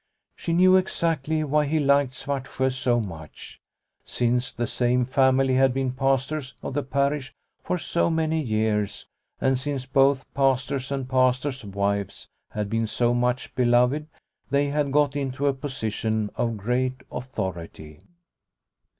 She 0.35 0.51
knew 0.51 0.77
exactly 0.77 1.43
why 1.43 1.65
he 1.67 1.79
liked 1.79 2.13
Svartsjo 2.15 2.69
so 2.69 2.99
much. 2.99 3.61
Since 4.03 4.51
the 4.51 4.65
same 4.65 5.05
family 5.05 5.53
had 5.53 5.75
been 5.75 5.91
pastors 5.91 6.55
of 6.63 6.73
the 6.73 6.81
parish 6.81 7.35
for 7.61 7.77
so 7.77 8.09
many 8.09 8.41
years, 8.41 9.05
and 9.39 9.59
since 9.59 9.85
both 9.85 10.25
Pastors 10.33 10.91
and 10.91 11.07
Pastors' 11.07 11.63
wives 11.63 12.27
had 12.49 12.67
been 12.67 12.87
so 12.87 13.13
much 13.13 13.53
beloved, 13.53 14.07
they 14.49 14.69
had 14.69 14.91
got 14.91 15.15
into 15.15 15.45
a 15.45 15.53
position 15.53 16.31
of 16.35 16.57
great 16.57 17.01
authority. 17.11 17.99